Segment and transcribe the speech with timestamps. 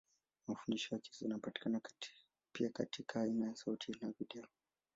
[0.47, 1.81] Mafundisho yake zinapatikana
[2.51, 4.45] pia katika aina ya sauti na video.